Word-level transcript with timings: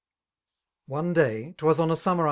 One 0.87 1.13
day^ 1.13 1.55
* 1.57 1.57
'twas 1.57 1.79
on 1.79 1.91
a 1.91 1.95
summer. 1.95 2.19